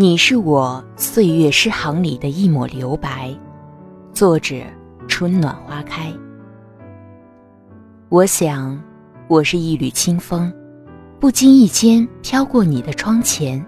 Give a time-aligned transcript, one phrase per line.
[0.00, 3.36] 你是我岁月诗行里的一抹留白，
[4.14, 4.62] 作者
[5.06, 6.10] 春暖花开。
[8.08, 8.82] 我想，
[9.28, 10.50] 我是一缕清风，
[11.20, 13.62] 不经意间飘过你的窗前。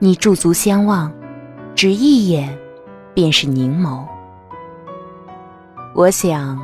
[0.00, 1.12] 你驻足相望，
[1.76, 2.52] 只一眼，
[3.14, 4.04] 便是凝眸。
[5.94, 6.60] 我想，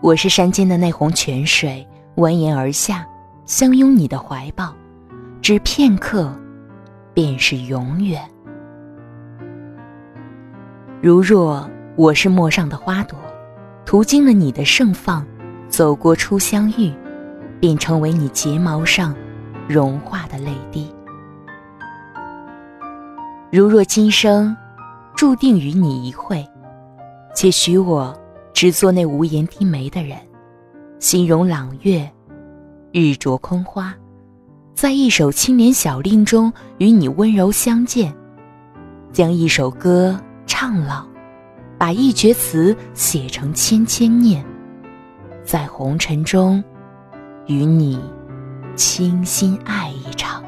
[0.00, 1.86] 我是山间的那泓泉水，
[2.16, 3.06] 蜿蜒而下，
[3.46, 4.74] 相拥你的怀抱，
[5.40, 6.36] 只片刻。
[7.12, 8.22] 便是永远。
[11.02, 13.18] 如若我是陌上的花朵，
[13.84, 15.26] 途经了你的盛放，
[15.68, 16.92] 走过初相遇，
[17.58, 19.14] 便成为你睫毛上
[19.68, 20.92] 融化的泪滴。
[23.50, 24.56] 如若今生
[25.16, 26.46] 注定与你一会，
[27.34, 28.16] 且许我
[28.52, 30.16] 只做那无言低眉的人，
[30.98, 32.08] 心容朗月，
[32.92, 33.94] 日着空花。
[34.80, 38.10] 在一首青莲小令中与你温柔相见，
[39.12, 41.04] 将一首歌唱老，
[41.76, 44.42] 把一阙词写成千千念，
[45.44, 46.64] 在红尘中
[47.46, 48.00] 与你
[48.74, 50.42] 倾心爱一场。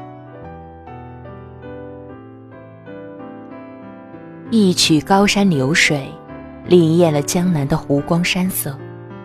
[4.49, 6.11] 一曲高山流水，
[6.67, 8.75] 潋滟了江南的湖光山色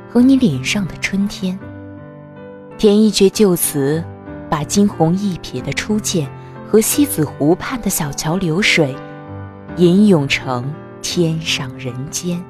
[0.07, 1.59] 和你脸上的春天。
[2.77, 4.05] 填一阙旧词。
[4.51, 6.29] 把惊鸿一瞥的初见
[6.67, 8.95] 和西子湖畔的小桥流水，
[9.77, 12.43] 吟咏成天上人间。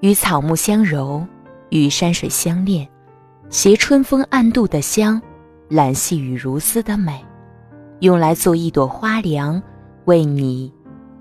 [0.00, 1.24] 与草木相柔，
[1.70, 2.88] 与山水相恋，
[3.50, 5.22] 携春风暗度的香，
[5.68, 7.24] 揽细雨如丝的美，
[8.00, 9.62] 用来做一朵花梁，
[10.06, 10.72] 为你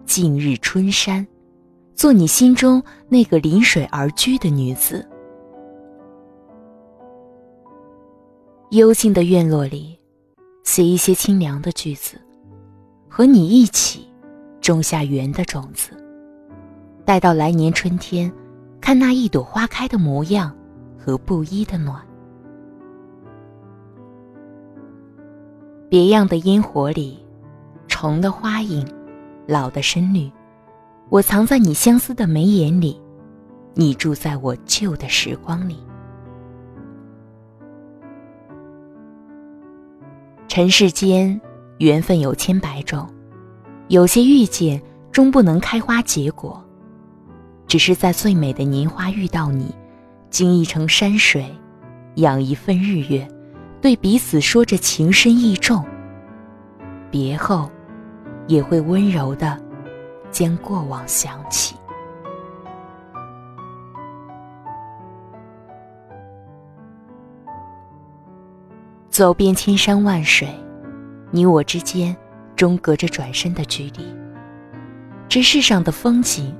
[0.05, 1.25] 静日春山，
[1.93, 5.07] 做你心中那个临水而居的女子。
[8.71, 9.99] 幽静的院落里，
[10.63, 12.15] 写一些清凉的句子，
[13.09, 14.07] 和你一起
[14.61, 15.91] 种下缘的种子。
[17.03, 18.31] 待到来年春天，
[18.79, 20.55] 看那一朵花开的模样
[20.97, 22.01] 和不一的暖。
[25.89, 27.19] 别样的烟火里，
[27.89, 28.87] 重的花影，
[29.47, 30.31] 老的深绿，
[31.09, 32.97] 我藏在你相思的眉眼里，
[33.73, 35.75] 你住在我旧的时光里。
[40.53, 41.39] 尘世间，
[41.77, 43.07] 缘分有千百种，
[43.87, 46.61] 有些遇见终不能开花结果，
[47.67, 49.73] 只是在最美的年华遇到你，
[50.29, 51.45] 经一程山水，
[52.15, 53.25] 养一份日月，
[53.79, 55.85] 对彼此说着情深意重。
[57.09, 57.71] 别后，
[58.45, 59.57] 也会温柔的
[60.31, 61.75] 将过往想起。
[69.11, 70.47] 走遍千山万水，
[71.31, 72.15] 你我之间
[72.55, 74.05] 终隔着转身的距离。
[75.27, 76.55] 这世上的风景，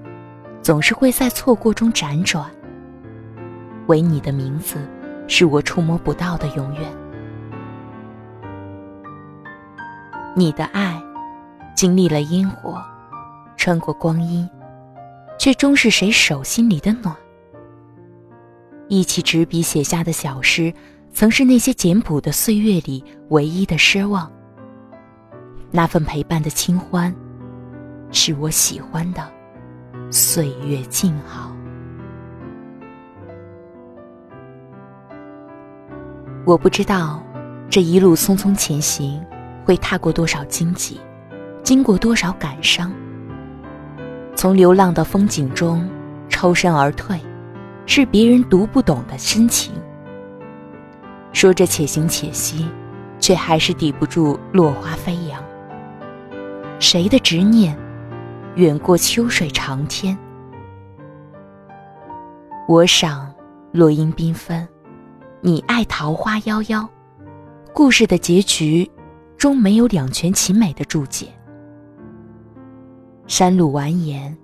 [0.61, 2.51] 总是会在错过中辗转。
[3.87, 4.75] 唯你的名字，
[5.29, 6.91] 是我触摸不到的永远。
[10.35, 11.01] 你的爱，
[11.73, 12.83] 经历了烟火，
[13.55, 14.47] 穿过光阴，
[15.39, 17.15] 却终是谁手心里的暖。
[18.89, 20.73] 一起执笔写下的小诗。
[21.13, 24.31] 曾是那些简朴的岁月里唯一的奢望。
[25.69, 27.13] 那份陪伴的清欢，
[28.11, 29.21] 是我喜欢的
[30.09, 31.51] 岁月静好。
[36.45, 37.21] 我不知道
[37.69, 39.23] 这一路匆匆前行，
[39.63, 40.99] 会踏过多少荆棘，
[41.63, 42.91] 经过多少感伤。
[44.35, 45.87] 从流浪的风景中
[46.27, 47.19] 抽身而退，
[47.85, 49.71] 是别人读不懂的深情。
[51.33, 52.67] 说着且行且惜，
[53.19, 55.43] 却还是抵不住落花飞扬。
[56.79, 57.77] 谁的执念，
[58.55, 60.17] 远过秋水长天？
[62.67, 63.33] 我赏
[63.71, 64.67] 落英缤纷，
[65.41, 66.87] 你爱桃花夭夭。
[67.73, 68.89] 故事的结局，
[69.37, 71.27] 终没有两全其美的注解。
[73.27, 74.35] 山路蜿蜒，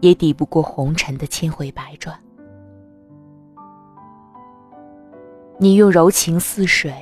[0.00, 2.14] 也抵不过红尘的千回百转。
[5.58, 6.92] 你用柔情似水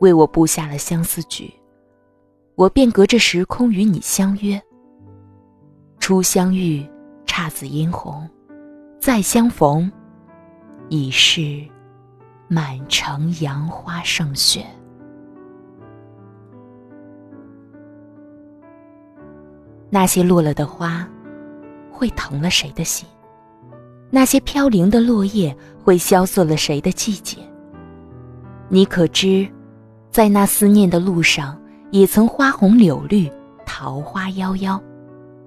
[0.00, 1.52] 为我布下了相思局，
[2.56, 4.60] 我便隔着时空与你相约。
[6.00, 6.84] 初相遇，
[7.24, 8.26] 姹紫嫣红；
[9.00, 9.90] 再相逢，
[10.88, 11.64] 已是
[12.48, 14.66] 满城杨花胜雪。
[19.88, 21.08] 那些落了的花，
[21.92, 23.06] 会疼了谁的心？
[24.10, 27.38] 那些飘零的落叶，会萧瑟了谁的季节？
[28.72, 29.48] 你可知，
[30.12, 33.28] 在那思念的路上，也曾花红柳绿，
[33.66, 34.80] 桃花夭夭，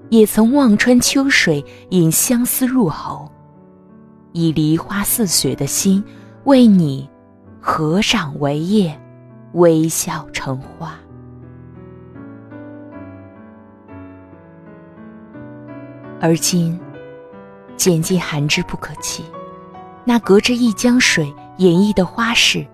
[0.10, 3.32] 也曾望穿秋水，引相思入喉。
[4.34, 6.04] 以梨花似雪的心，
[6.44, 7.10] 为你
[7.62, 9.00] 合掌为叶，
[9.54, 10.94] 微笑成花。
[16.20, 16.78] 而今，
[17.78, 19.22] 剪尽寒枝不可栖，
[20.04, 22.66] 那隔着一江水演绎的花事，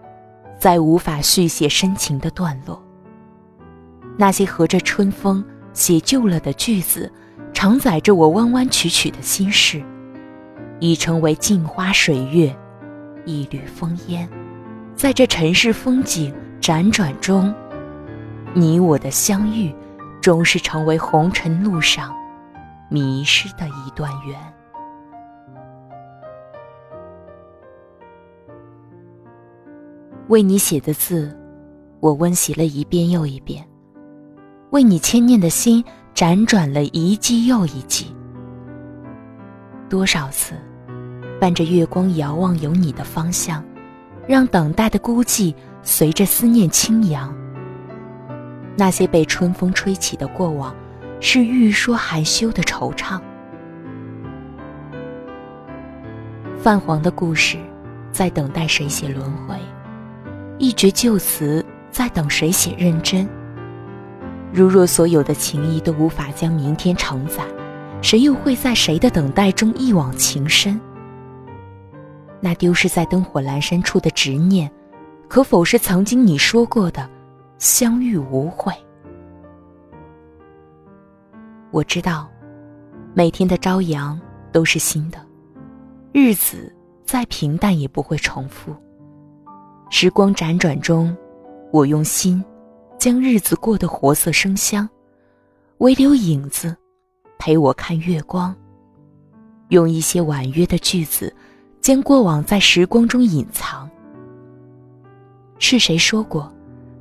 [0.59, 2.79] 再无法续写深情的段落。
[4.17, 7.11] 那些和着春风写旧了的句子，
[7.53, 9.81] 承载着我弯弯曲曲的心事。
[10.81, 12.55] 已成为镜花水月，
[13.25, 14.29] 一缕风烟，
[14.95, 17.53] 在这尘世风景辗转中，
[18.53, 19.75] 你我的相遇，
[20.21, 22.15] 终是成为红尘路上
[22.87, 24.37] 迷失的一段缘。
[30.29, 31.35] 为你写的字，
[31.99, 33.63] 我温习了一遍又一遍；
[34.69, 35.83] 为你牵念的心，
[36.13, 38.15] 辗转了一季又一季。
[39.89, 40.53] 多少次？
[41.41, 43.63] 伴着月光遥望有你的方向，
[44.27, 47.35] 让等待的孤寂随着思念轻扬。
[48.77, 50.75] 那些被春风吹起的过往，
[51.19, 53.19] 是欲说还休的惆怅。
[56.55, 57.57] 泛黄的故事，
[58.11, 59.55] 在等待谁写轮回；
[60.59, 63.25] 一绝旧词，在等谁写认真。
[64.51, 67.45] 如若所有的情谊都无法将明天承载，
[68.01, 70.77] 谁又会在谁的等待中一往情深？
[72.41, 74.69] 那丢失在灯火阑珊处的执念，
[75.29, 77.09] 可否是曾经你说过的
[77.57, 78.73] “相遇无悔”？
[81.71, 82.29] 我知道，
[83.13, 84.19] 每天的朝阳
[84.51, 85.25] 都是新的，
[86.11, 88.75] 日子再平淡也不会重复。
[89.89, 91.15] 时光辗转中，
[91.71, 92.43] 我用心
[92.97, 94.87] 将日子过得活色生香，
[95.79, 96.75] 唯留影子
[97.37, 98.55] 陪我看月光，
[99.69, 101.33] 用一些婉约的句子。
[101.81, 103.89] 将过往在时光中隐藏。
[105.59, 106.53] 是谁说过，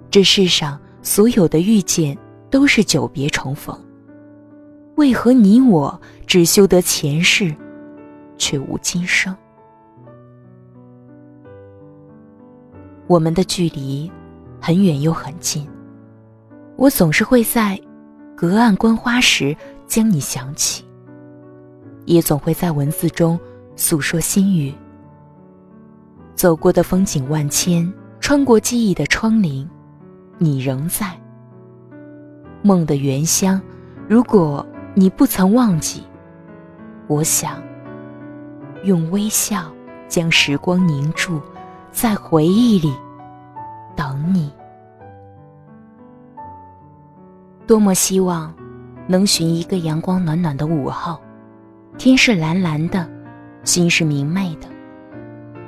[0.08, 2.16] 这世上所有的遇见
[2.48, 3.76] 都是久别重逢？
[4.94, 7.52] 为何你我只修得前世，
[8.38, 9.36] 却无今生？
[13.08, 14.10] 我们的距离
[14.60, 15.66] 很远又很近，
[16.76, 17.80] 我总是会在
[18.36, 19.56] 隔岸观花时
[19.86, 20.84] 将你想起，
[22.04, 23.38] 也总会在文字中。
[23.80, 24.74] 诉说心语。
[26.34, 29.64] 走过的风景万千，穿过记忆的窗棂，
[30.36, 31.16] 你仍在。
[32.60, 33.62] 梦的原乡，
[34.08, 36.02] 如果你不曾忘记，
[37.06, 37.62] 我想
[38.82, 39.72] 用微笑
[40.08, 41.40] 将时光凝住，
[42.00, 42.94] 在回忆里
[43.96, 44.52] 等你。
[47.66, 48.54] 多么希望
[49.08, 51.20] 能寻一个阳光暖暖的午后，
[51.98, 53.04] 天是蓝蓝的。
[53.64, 54.68] 心是明媚的，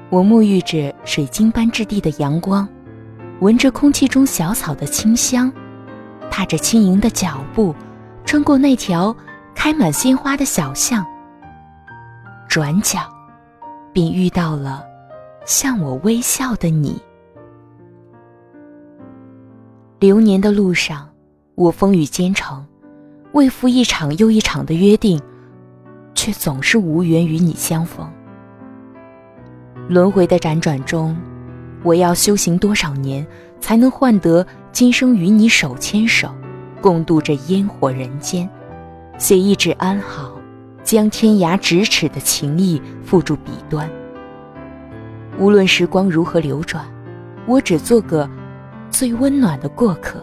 [0.09, 2.67] 我沐浴着水晶般质地的阳光，
[3.41, 5.53] 闻着空气中小草的清香，
[6.31, 7.75] 踏着轻盈的脚步，
[8.25, 9.15] 穿过那条
[9.53, 11.05] 开满鲜花的小巷。
[12.49, 13.01] 转角，
[13.93, 14.85] 便遇到了
[15.45, 17.01] 向我微笑的你。
[19.99, 21.09] 流年的路上，
[21.55, 22.67] 我风雨兼程，
[23.33, 25.21] 为赴一场又一场的约定。
[26.13, 28.07] 却总是无缘与你相逢。
[29.89, 31.17] 轮回的辗转中，
[31.83, 33.27] 我要修行多少年，
[33.59, 36.29] 才能换得今生与你手牵手，
[36.83, 38.47] 共度这烟火人间？
[39.17, 40.33] 写一纸安好，
[40.85, 43.91] 将天涯咫尺的情谊付诸笔端。
[45.41, 46.85] 无论时光如何流转，
[47.47, 48.29] 我只做个
[48.91, 50.23] 最温暖的过客。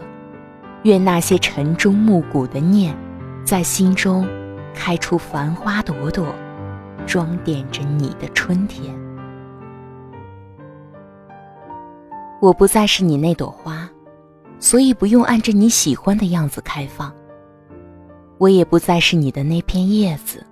[0.84, 2.96] 愿那些晨钟暮鼓的念，
[3.44, 4.26] 在心中。
[4.74, 6.32] 开出繁花朵朵，
[7.04, 8.94] 装点着你的春天。
[12.40, 13.90] 我不再是你那朵花，
[14.60, 17.12] 所以不用按着你喜欢的样子开放。
[18.38, 20.46] 我也不再是你的那片叶子，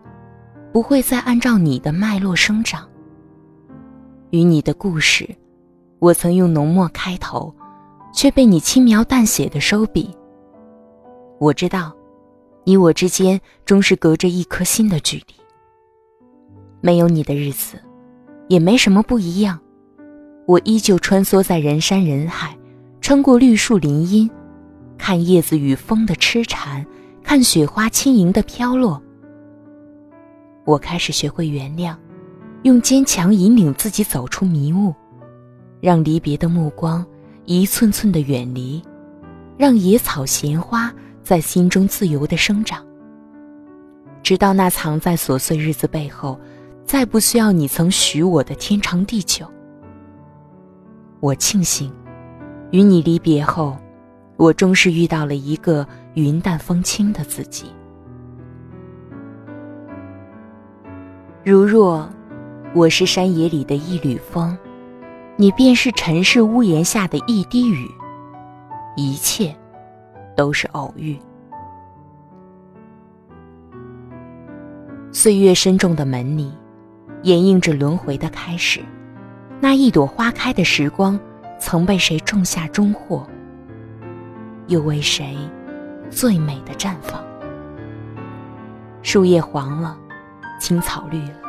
[0.73, 2.85] 不会再按照你的脉络生长。
[4.37, 5.27] 与你的故事，
[5.99, 7.55] 我曾用浓墨开头，
[8.13, 10.15] 却被你轻描淡写的收笔。
[11.39, 11.91] 我知道。
[12.69, 15.35] 你我之间终是隔着一颗心的距离。
[16.81, 17.81] 没有你的日子，
[18.49, 19.57] 也没什么不一样。
[20.47, 22.59] 我依旧穿梭在人山人海，
[23.01, 24.29] 穿过绿树林荫，
[24.99, 26.85] 看叶子与风的痴缠，
[27.23, 29.01] 看雪花轻盈的飘落。
[30.65, 31.95] 我开始学会原谅，
[32.63, 34.95] 用坚强引领自己走出迷雾，
[35.81, 37.05] 让离别的目光
[37.45, 38.83] 一寸寸的远离，
[39.57, 42.85] 让野草闲花在心中自由的生长，
[44.23, 46.39] 直到那藏在琐碎日子背后，
[46.85, 49.47] 再不需要你曾许我的天长地久。
[51.21, 51.93] 我庆幸，
[52.73, 53.77] 与你离别后，
[54.37, 57.67] 我终是遇到了一个云淡风轻的自己。
[61.45, 62.09] 如若
[62.77, 64.55] 我是山野里的一缕风，
[65.37, 67.91] 你便是尘世屋檐下的一滴雨，
[68.97, 69.57] 一切
[70.37, 71.19] 都是偶遇。
[75.11, 76.53] 岁月深重的门里，
[77.23, 78.83] 掩映着轮回的开始。
[79.59, 81.19] 那一朵花开的时光，
[81.59, 83.27] 曾被谁种下终获？
[84.67, 85.35] 又为谁
[86.11, 87.25] 最美的绽放？
[89.01, 89.97] 树叶黄了，
[90.61, 91.46] 青草绿了，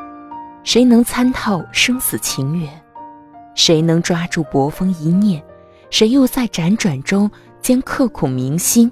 [0.68, 2.70] 谁能参透生死情缘？
[3.56, 5.42] 谁能抓住薄风一念？
[5.90, 7.32] 谁又在辗转中
[7.62, 8.92] 将刻骨铭心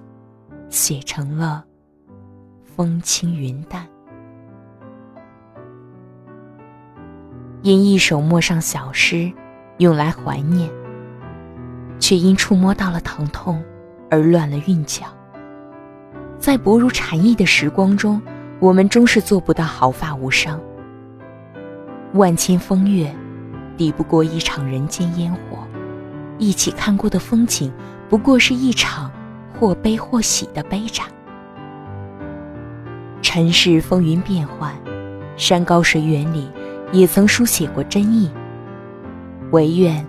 [0.69, 1.65] 写成了
[2.63, 3.85] 风轻云淡？
[7.61, 9.29] 因一首陌上小诗，
[9.79, 10.69] 用来怀念，
[11.99, 13.61] 却因触摸到了疼痛
[14.09, 15.07] 而乱了韵脚。
[16.39, 18.21] 在薄如蝉翼的时光中，
[18.61, 20.57] 我们终是做不到毫发无伤。
[22.15, 23.13] 万千风月，
[23.75, 25.57] 抵不过一场人间烟火；
[26.37, 27.71] 一起看过的风景，
[28.09, 29.11] 不过是一场
[29.53, 31.05] 或悲或喜的悲展。
[33.21, 34.73] 尘世风云变幻，
[35.35, 36.49] 山高水远里。
[36.91, 38.31] 也曾书写过真意，
[39.51, 40.05] 唯愿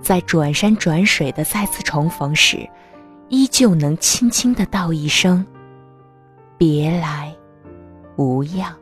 [0.00, 2.68] 在转山转水的再次重逢时，
[3.28, 5.46] 依旧能轻轻的道一声：
[6.58, 7.32] 别来
[8.16, 8.74] 无恙。